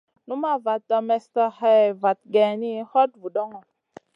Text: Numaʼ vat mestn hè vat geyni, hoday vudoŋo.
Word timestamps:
Numaʼ 0.27 0.57
vat 0.65 0.87
mestn 1.07 1.41
hè 1.57 1.75
vat 2.01 2.19
geyni, 2.33 2.73
hoday 2.91 3.17
vudoŋo. 3.21 3.59